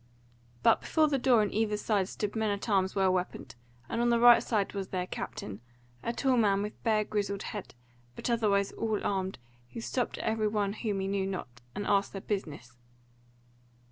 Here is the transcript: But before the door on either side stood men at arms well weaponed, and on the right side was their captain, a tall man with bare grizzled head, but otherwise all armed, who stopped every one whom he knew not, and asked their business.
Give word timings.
But 0.63 0.81
before 0.81 1.07
the 1.09 1.19
door 1.19 1.41
on 1.43 1.53
either 1.53 1.77
side 1.77 2.07
stood 2.07 2.35
men 2.35 2.49
at 2.49 2.67
arms 2.67 2.95
well 2.95 3.13
weaponed, 3.13 3.53
and 3.87 4.01
on 4.01 4.09
the 4.09 4.19
right 4.19 4.41
side 4.41 4.73
was 4.73 4.87
their 4.87 5.05
captain, 5.05 5.61
a 6.01 6.11
tall 6.11 6.37
man 6.37 6.63
with 6.63 6.81
bare 6.81 7.03
grizzled 7.03 7.43
head, 7.43 7.75
but 8.15 8.27
otherwise 8.27 8.71
all 8.71 8.99
armed, 9.05 9.37
who 9.73 9.79
stopped 9.79 10.17
every 10.17 10.47
one 10.47 10.73
whom 10.73 11.01
he 11.01 11.07
knew 11.07 11.27
not, 11.27 11.61
and 11.75 11.85
asked 11.85 12.13
their 12.13 12.21
business. 12.21 12.75